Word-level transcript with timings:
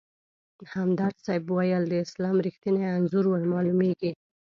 همدرد 0.73 1.15
صیب 1.25 1.43
ویل: 1.55 1.83
د 1.89 1.93
اسلام 2.05 2.35
رښتیني 2.45 2.83
انځور 2.95 3.25
ورمالومېږي. 3.29 4.11